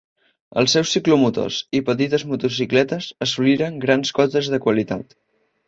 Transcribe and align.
Els 0.61 0.71
seus 0.77 0.93
ciclomotors 0.95 1.59
i 1.81 1.83
petites 1.91 2.25
motocicletes 2.33 3.11
assoliren 3.29 3.79
grans 3.87 4.17
cotes 4.23 4.53
de 4.57 4.65
qualitat. 4.69 5.19